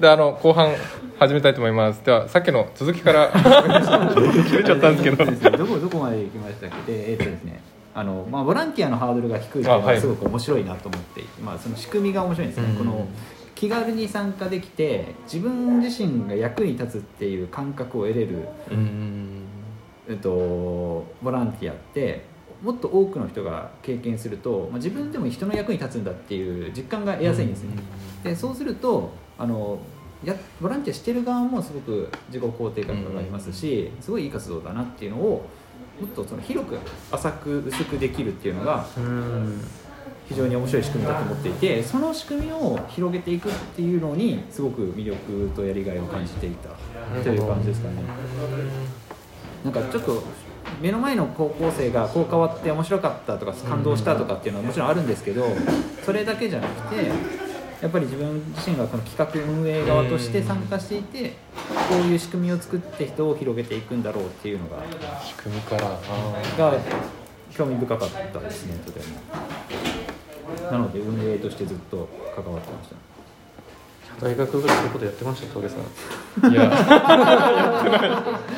[0.00, 0.74] であの後半
[1.18, 2.04] 始めたいと思います。
[2.04, 3.30] ではさっきの続きから。
[3.32, 5.02] 決めちゃったんです
[5.42, 5.58] けど。
[5.58, 6.92] どこどこまで行きましたっけ？
[6.92, 7.60] でえっ、とですね
[7.94, 9.96] あのまあ、ボランティアのハードルが低いのあはい。
[9.96, 12.76] がすごく面白いなと思っていて、まあ、その仕組みが面白いんですね、うん。
[12.78, 13.06] この
[13.54, 19.42] 気軽に参加できて自分自身が役に立つっていう感覚を得れる、うん。
[20.08, 22.24] えっと、ボランティアって
[22.62, 27.76] もっと多くの人が経験すると、まあ、自分でも人の役に立つんだっていう実感が得やすいんですね、
[28.24, 29.10] でそうすると
[29.42, 29.78] あの
[30.24, 35.48] やボランティアしてる側もすごく自己肯定感が上がりますし、すごいいい活動だなっていうのを
[36.00, 36.78] もっとその広く
[37.10, 39.60] 浅く薄くできるっていうのがうん。
[40.28, 46.70] 非常に面白い仕組みだと思っていてその仕組みを広げていくっていうのにすごく魅力とやりがいを感じていた
[47.22, 48.02] という感じですかね。
[49.64, 50.22] なんかちょっと
[50.80, 55.44] 目の前の高校生がこう変わって面白かったとか感動したとかっていうのはもちろんあるんですけど
[56.04, 57.10] それだけじゃなくて
[57.82, 61.30] やっぱり自分自身がこの企画運営側として参加していて
[61.88, 64.84] こういう仕組みを作って人を広げていくんだろうっていうのが
[65.20, 65.88] 仕組みから。
[65.88, 65.98] あ
[66.56, 66.78] が
[67.50, 69.06] 興味深かったですねとても。
[70.70, 74.24] なので運営としてずっと関わってました。
[74.24, 75.80] 大学ぐらいそういうことやってました峠さん。
[76.42, 76.62] ーいや。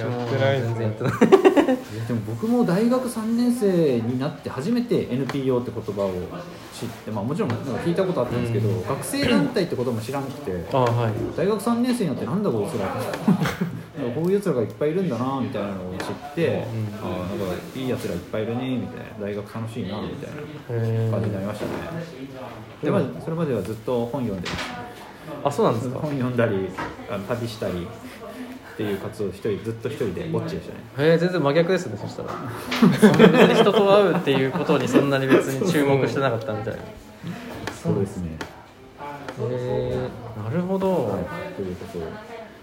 [0.00, 0.74] やってないですね。
[0.74, 1.10] 全然やってな
[1.48, 6.10] いでも僕も大学3年生になって初めて NPO って言葉を
[6.72, 8.82] 知って、まあ、もちろんなんか聞いたことあったんですけど、うん。
[8.86, 11.12] 学生団体ってことも知らなくてあはい。
[11.36, 12.86] 大学3年生になってなんだこいつら
[14.14, 16.62] こういうやつらがいっぱいいるんだなみたいなのを知って、うんあ
[17.04, 20.30] あなんかいいやつらいっぱいいるねみたいな大学楽しいなみたい
[20.76, 21.72] なへ感じになりましたね。
[22.82, 24.82] でまそれまではずっと本読んでました。
[25.48, 25.98] あそうなんですか？
[26.00, 26.68] 本読んだり
[27.10, 27.86] あの旅したり
[28.72, 31.08] っていう活動を一人ずっと一人でぼっちでしたね。
[31.08, 32.30] へえ全然真逆ですねそしたら。
[32.98, 36.80] そんなに人と会うっていうことにそんなに別に注目してなかったみたいな。
[36.80, 36.84] へ
[37.82, 38.30] そうですね。
[39.40, 40.08] え
[40.42, 42.02] なるほど、はい、ということを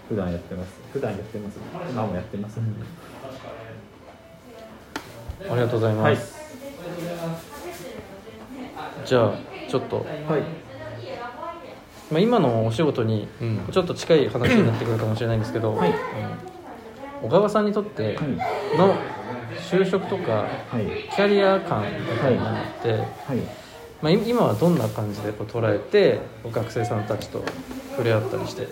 [0.08, 0.80] 普段やってます。
[0.92, 1.58] 普段やってます
[1.90, 2.58] 今もやってます、
[5.48, 6.18] ありがとうございます、はい。
[9.06, 9.34] じゃあ
[9.68, 9.96] ちょっと、
[10.28, 10.42] はい
[12.10, 13.68] まあ、今のお仕事にうん。
[13.70, 15.94] ちょっと近い話になってくるかもしれないんですけど、はい。
[17.22, 18.28] 小川さんにとってはい。
[18.76, 18.96] の
[19.70, 21.08] 就職とかはい。
[21.14, 23.38] キャリア感みたいなのって、はい。
[24.02, 26.20] まあ、い今はどんな感じでこう捉えて
[26.50, 27.44] 学生さんたちと
[27.90, 28.66] 触れ合ったりして？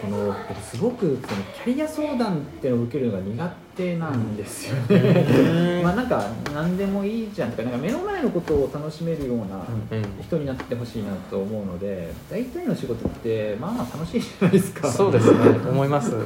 [0.00, 5.80] そのすごくそのキャリア相談っていうのを受けるのが苦手なんですよね。
[5.84, 10.22] まあなんか何でもいいじゃんとかなんか目の前のことを楽しめるようなうん。
[10.22, 14.90] 人になってほしいなと思うので大体の仕事ってまあまあ楽しいじゃないですか。
[14.90, 15.38] そうですね。
[15.70, 16.24] 思います、 は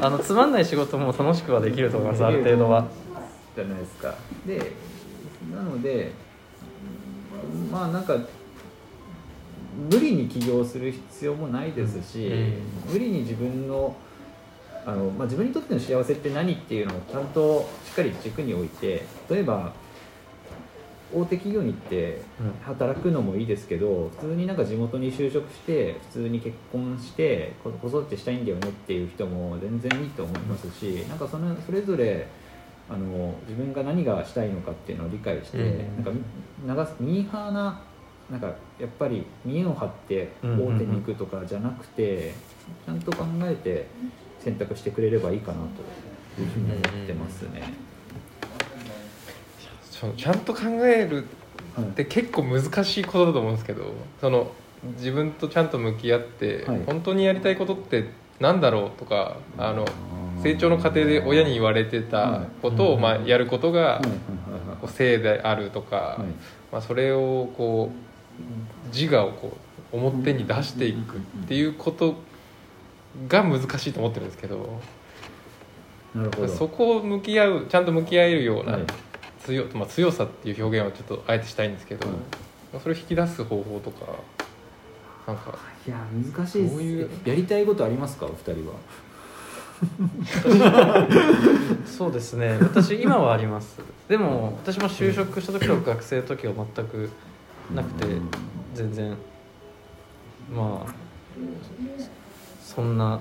[0.02, 2.86] あのつまんない仕事も楽しくはできると思いますある程度は。
[3.54, 4.14] じゃないですか。
[4.46, 4.72] で
[5.54, 6.12] なので
[7.70, 8.16] まあなんか
[9.90, 12.92] 無理に起業する必要もないですし、うん。
[12.94, 13.94] 無理に自分の
[14.86, 19.72] あの、まあ、自分にとっての幸せって何っていうのをちゃんとしっかり軸に置いて例えば
[21.14, 22.20] 大手企業に行って
[22.62, 32.26] 働くのもいいですけど普通になんか地元に就職して普通に結婚してこ子育てしたいんだよねっていう人も全然いいと思いますし、なんかそのそれぞれ
[32.88, 36.04] あの自分が何がしたいのかっていうのを理解して、うん。
[36.04, 36.20] なんか
[36.66, 37.80] 長すミーハーな
[38.28, 38.48] なんか
[38.80, 42.34] やっぱり見栄を張って大手に行くとかじゃなくて、
[42.84, 43.86] ちゃんと考えて
[44.46, 45.62] 選択してくれればいいかなと
[46.38, 47.74] 思ってますね。
[50.16, 51.26] ちゃんと考える
[51.74, 54.52] はいって結構難しいことだと思うんですけどその
[54.98, 56.82] 自分とちゃんと向き合って、はい。
[56.86, 59.84] 本当にやりたいことってなんだろうとかあの
[60.44, 64.00] 成長の過程で親に言われてたことを、まあ、やることが
[64.80, 66.20] こう性であるとか、はい。
[66.70, 69.56] まあ、それをこう自我をこ
[69.92, 72.14] う表に出していくっていうこと
[73.28, 74.80] が難しいと思ってるんですけど
[76.14, 76.48] なるほど。
[76.48, 78.84] そこを向き合うちゃんと向き合えるようなはい。
[79.44, 82.16] 強,、まあ、強さっていう表現をちょっとあえてしたいんですけど、はい
[82.82, 84.04] それを引き出す方法とか
[85.26, 85.96] なんかいや
[86.34, 86.74] 難しいです。
[86.82, 87.10] いう？
[87.24, 88.26] やりたいことありますか？
[88.26, 88.74] お二人は。
[91.86, 92.58] そうですね。
[92.60, 93.78] 私今はあります。
[94.08, 97.08] でも私も就職した時と学生の時は全く
[97.74, 98.06] なくて
[98.74, 99.16] 全然。
[100.54, 100.90] まあ
[102.66, 103.20] そんな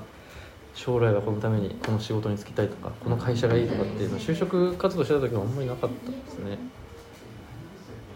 [0.73, 6.57] 将来はこのためにこの仕事に就きたいとかこの会社がいいとかっていうのは就職活動してた時はあんまりなかったですね。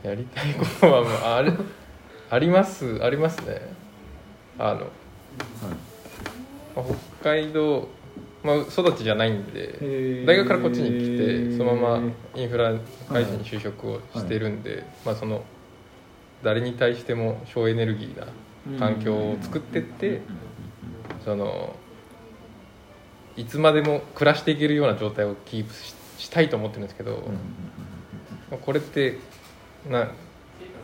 [0.03, 1.53] やりたいことはまああれ
[2.31, 3.73] ありますありますね。
[4.57, 4.79] あの、
[6.75, 6.85] まあ
[7.21, 7.87] 北海道、
[8.43, 12.73] まあ、育ちじゃないんで大学からこっちに来てそのままインフラ
[13.07, 15.43] 会社に就職をしてるんで、まあ、その
[16.43, 18.27] 誰に対しても省エネルギーな
[18.79, 20.21] 環境を作ってって
[21.23, 21.75] その
[23.35, 27.23] いつまでも暮らしていけるような状態をキープししたいと思ってるんですけど、
[28.51, 29.17] まあこれって
[29.89, 30.11] な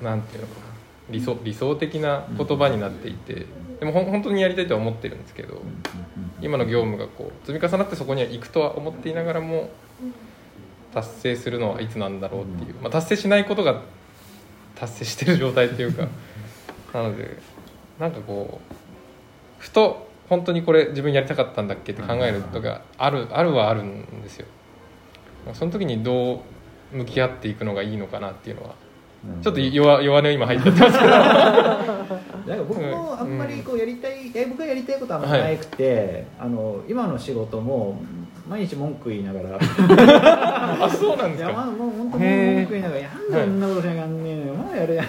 [0.01, 0.65] なんていうのかな。
[1.09, 3.45] 理想理想的な言葉になっていて
[3.79, 5.61] でもほん本当にやりたいとは思ってるんですけど
[6.41, 9.69] 今の業務がこう積み重なってそこには行くとは思っていながらも
[10.93, 13.81] 達成するのはいつなんだろうっていう、まあ、達成しないことが
[14.75, 16.07] 達成してる状態っていうか。
[16.93, 17.37] なので
[17.99, 18.73] なんかこう
[19.59, 24.47] ふと本当にこれ自分やりたかったんだっけって考えることがあるあるはあるんですよ。
[25.53, 26.43] その時にど
[26.93, 28.73] う向き合っていくのがいいのかなっていうのは
[29.41, 31.11] ちょっと弱弱音今入っちゃってますけど。
[32.45, 37.99] なんか僕もあんまりこうやりたい、え僕がやりたいことはあんまりなくて、あの今の仕事も
[38.47, 39.59] 毎日文句言いながら。
[39.59, 44.53] あそうなんですいやまあかもう本当へー文句言いながら「なんでこんなことしなきゃねえのよ。
[44.53, 45.05] まあやるやん」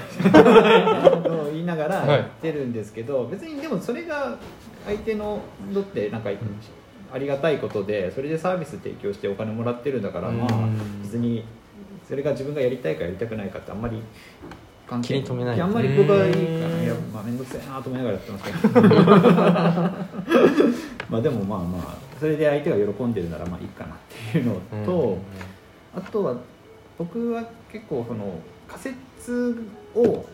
[1.22, 4.36] と言いながらやってるんですけど、別にでもそれが
[4.86, 5.40] 相手の
[5.74, 6.30] とってなんか
[7.12, 11.44] ありがたいことでそれでサービス提供してお金もらってるんだから、まあうん別に
[12.08, 14.00] それが自分がやりたいかやりたくないかってあんまり
[14.88, 18.80] 関気に留めないやあんまり僕はいいかうんな、いやまあ面倒くさいなと思いながらやってますけど。
[21.10, 23.98] まあでもまあまあそれで相手が喜んでるならまあいいかなっ
[24.32, 25.18] ていうのと、
[25.94, 26.36] あとは
[26.98, 29.62] 僕は結構その仮説
[29.94, 30.24] を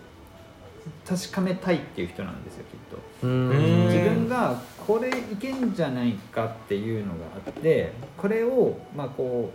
[1.07, 2.79] 確かめたいっていう人なんですよきっ
[3.21, 3.27] と。
[3.27, 3.49] うん。
[3.49, 9.51] うん自分がこれいけんじゃないかっていうのがあってこれをまあこ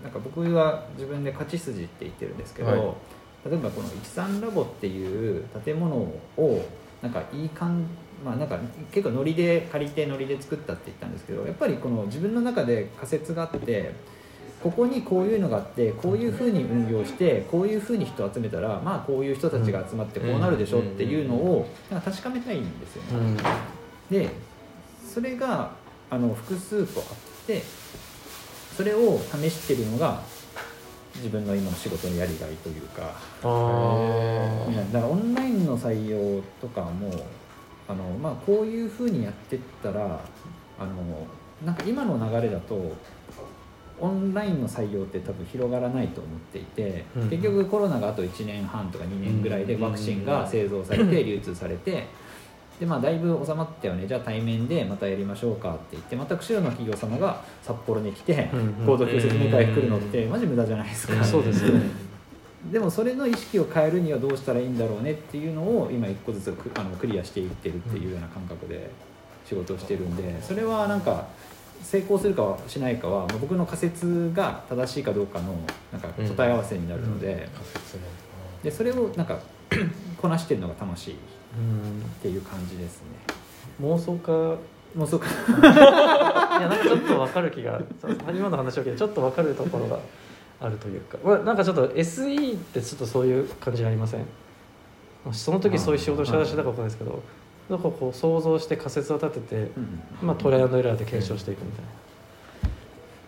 [0.00, 2.80] うなんか僕は自分で勝ち筋って言ってるんですけど、はい。
[3.50, 6.64] 例えばこの13ラボっていう建物を
[7.02, 7.84] なんかいい感
[8.24, 8.58] まあなんか
[8.92, 13.94] 結構ノリで借りてノリで作ったって言ったんですけどやっぱりこの自分の中で仮説があって
[14.62, 23.18] ここにこういうのがあってこういうふうに運用してこういうふうに人を集めたらまあこういう人たちが集まってこうなるでしょっていうのをなんか確かめたいんですよね。
[23.18, 23.36] うん。
[24.10, 24.30] で
[25.06, 25.72] それが
[26.10, 27.06] あの複数個あっ
[27.46, 27.62] て
[28.74, 30.22] それを試してるのが
[31.16, 33.02] 自分の今の仕事のやりがいというか。
[33.02, 37.10] だからオンラインの採用とかも
[37.88, 40.20] あの、まあ、こういうふうにやってったら
[40.78, 41.26] あの
[41.64, 42.94] なんか今の流れだと
[44.00, 52.06] オンラインの採用って多分広がらないと思っていて、うん結局コロナがあと1年半とか2年ぐらいでうんワクチンが製造されて流通されて
[52.80, 54.06] でまあだいぶ収まったよね。
[54.06, 58.86] じゃあ対面でまたやりましょうかって言ってまた釧路の企業様が札幌に来てうんうん。
[58.86, 61.80] 行動説明会来るのってマジ無駄じゃないですか、そうですね
[62.70, 68.90] でもそれの意識を変えるにはどうしたらいいんだろうねっていうのを今一個ずつクあのクリアしていってるっていうような感覚で
[69.46, 71.26] 仕事をしてるんでそれはなんか
[71.82, 75.54] 成功するかはしないかはまあ僕の仮説が正しいかどうかの
[75.92, 78.02] なんか答え合わせになるので,、仮説ね
[78.62, 79.38] でそれをなんか
[80.20, 81.16] こなしてるのが楽しいっ
[81.56, 83.06] うんていう感じですね。
[83.80, 84.56] 妄想家。
[84.94, 85.32] もうそうかい
[86.62, 87.80] やなんかちょっと分かる気が
[88.32, 89.98] 今の話を聞いてちょっと分かるところが
[90.60, 94.20] あるというか、まあ、なんかちょっと SE ってちょっとそういう感じにありません？
[95.24, 97.22] まあその時そういう仕事をしたらしたか分かんないですけど
[97.68, 101.90] なんかこう想像して仮説を立てて、うんまあ、トライアンドエラーで検証していくみたいな。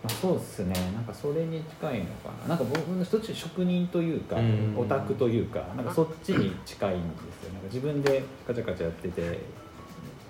[0.03, 0.73] まあ、そうですね。
[0.93, 2.49] なんかそれに近いのかな。
[2.49, 4.75] なんか僕の一つ職人というか、うん。
[4.77, 7.07] オタクというかなんかそっちに近いんで
[7.41, 7.53] すよ。
[7.53, 9.39] なんか自分でカチャカチャやってて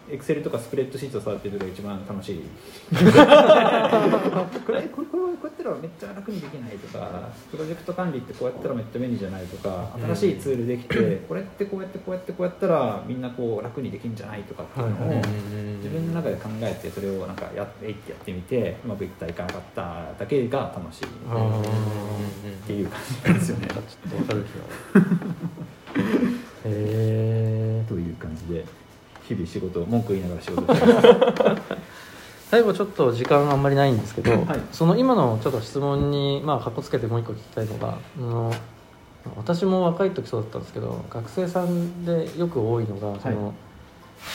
[0.10, 2.42] エクセルとかスプレッドシート触ってるのが一番楽しい。
[4.66, 15.22] これこれこうやったらめっちゃ楽にできないとかプロジェクト管理ってこうやったらめっちゃ便利じゃないとか新しいツールできて、これってこうやってこうやってこうやったらみんなこう楽にできるんじゃないとかっていうのを、
[15.78, 21.06] 自分の中で考えてそれをなんかやっていってやってみてうまくいったいかなかっただけが楽しい。
[21.06, 21.10] っ
[22.68, 23.68] ていう感じなんですよね。
[23.68, 24.46] ちょっと分かる
[26.66, 28.66] へえ という感じで
[29.28, 31.62] 日々仕事文句言いながら仕事してます。
[32.50, 34.44] 最後ちょっと時間あんまりないんですけど、はい。
[34.72, 38.54] その今のちょっと質問にまあかっこつけてもう一個聞きたいのがあの
[39.36, 43.54] 私も若い時そうだったんですけど学生さんでよく多いのがその、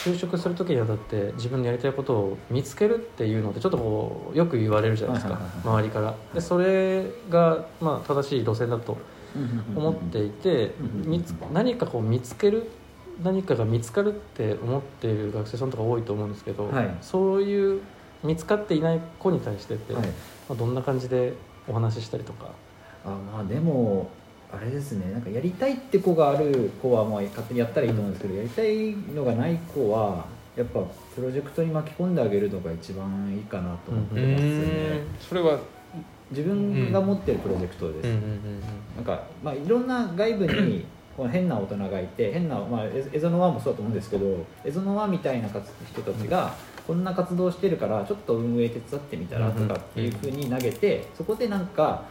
[0.05, 6.15] 就職する時にあたって自分のやりたいことを見つけるっていうのってちょっとこうよく言われるじゃないですかはいはいはい周りから。
[6.33, 8.97] でそれがまあ正しい路線だと
[9.75, 10.75] 思っていて
[11.51, 12.69] 何かこう見つける
[13.21, 16.95] 何かが見つかるって思っている学生さんとか多いと思うんですけど、はい。
[17.01, 17.81] そういう
[18.23, 20.03] 見つかっていない子に対してって、はい。
[20.03, 20.09] ま
[20.51, 21.33] あ、どんな感じで
[21.67, 22.47] お話ししたりとか？
[23.05, 24.09] あまあでも
[24.51, 25.11] あれですね。
[25.11, 30.81] なんかやりたいって子がある子はまあ勝手にやったらいいと思うんですけどやりたいのがない子はやっぱ
[31.15, 35.07] プロジェクトに巻き込んであげるのが一番いいかなと思ってうますね、ん。
[35.19, 35.59] それは
[36.31, 38.13] 自分が持ってるプロジェクトです、うん。
[38.13, 38.21] うん。
[38.21, 38.61] うん。
[38.95, 46.55] なんか、まあ、いろんな外部にこの変な大人がいて変な、まあ、エエゾノワもそうだと思うんですけどエゾノワみたいな活人たちが
[46.87, 52.05] こんな活動してるからちょっと運営手伝ってみたらとかっていうふうに投げてそこでなんか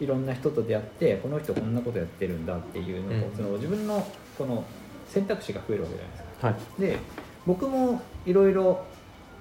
[0.00, 3.36] いろんな人と出会ってこの人こんなことやってるんだっていうのを、うん。
[3.36, 4.64] その自分のこの
[5.08, 6.46] 選択肢が増えるわけじゃないですか。
[6.48, 6.80] はい。
[6.80, 6.98] で
[7.46, 8.84] 僕もいろいろ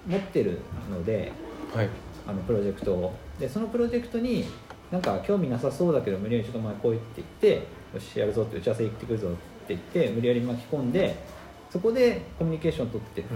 [0.07, 0.59] 持ってる
[0.89, 1.31] ので
[1.73, 1.89] はい。
[2.27, 3.13] あのプロジェクトを。
[3.39, 4.45] でそのプロジェクトに
[4.91, 7.67] なんか興味なさそうだけど無理やりちょっと前こう言って言って
[7.97, 9.37] よしやるぞって打ち合わせ行ってくるぞって
[9.69, 11.15] 言って無理やり巻き込んで
[11.69, 13.27] そこでコミュニケーションを取って、うん。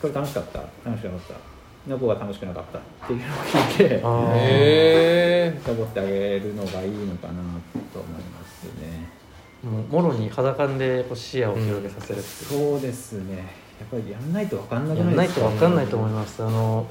[0.00, 4.34] これ楽しかった楽しくなかったの子が楽しくなかったっていうのを聞いてあー。
[4.34, 7.34] へえ深掘ってあげるのがいいのかな
[7.92, 9.08] と思いますね。
[9.62, 13.36] もうもろに裸でこう視野を広げさせるっていう、そうですね。
[13.78, 15.46] やっぱりやんないと分かんなくやんないいなですか？
[15.46, 16.42] と分かんないと思います。
[16.42, 16.86] あの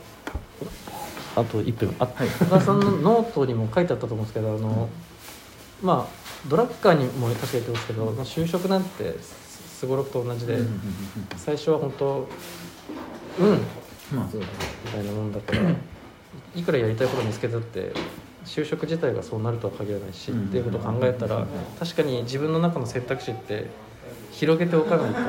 [1.35, 1.95] あと1分。
[1.99, 2.27] あはい。
[2.61, 4.89] さんのノートにも書いてあったと思うんですけどあの
[5.81, 10.57] まあドラッカーにも確か言ってますけどまあ就職なんてすごろくと同じで、
[11.37, 12.27] 最初は本当
[13.39, 13.59] うん。
[14.15, 14.55] まあそうですね。
[14.85, 15.61] みたいなもんだから
[16.55, 17.91] いくらやりたいこと見つけたって
[18.45, 20.47] 就職自体がそうなるとは限らないし、うん。
[20.47, 21.45] っていうことを考えたら
[21.79, 23.67] 確かに自分の中の選択肢って
[24.31, 25.19] 広げておかないと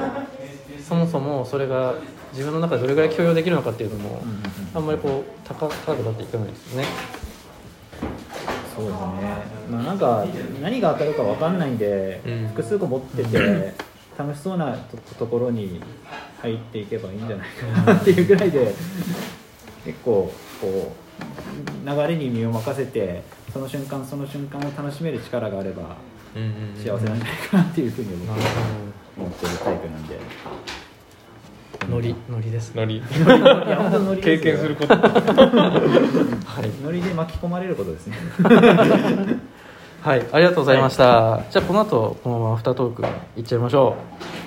[0.83, 1.95] そもそもそれが
[2.33, 4.23] 自分の中でどれぐらい許容できるのかっていうのも
[4.75, 6.88] あんまりこう高高くなっていかないですよね。
[8.81, 9.07] そうですね、
[9.71, 10.25] まあ、なんか
[10.63, 12.49] 何が当たるか分かんないんで、うん。
[12.49, 13.75] 複数個持ってて
[14.19, 15.81] 楽しそうなとところに
[16.43, 18.75] 入っていけばいいんじゃないかなっていうぐらいで
[19.85, 20.93] 結構こ
[21.85, 23.23] う流れに身を任せて
[23.53, 25.97] その瞬間その瞬間を楽しめる力があれば
[26.77, 28.09] 幸せなんじゃないかなっていうふうに
[29.17, 30.19] 思ってるタイプなんで。
[31.89, 32.83] ノリノリですね。
[32.83, 33.03] ノリ
[34.23, 35.01] 経験することは
[36.63, 38.17] いノリで巻き込まれることですね
[40.03, 41.45] はい、ありがとうございました。
[41.51, 43.05] じゃあこの後このままアフタートーク
[43.37, 43.97] いっちゃいましょ
[44.37, 44.40] う。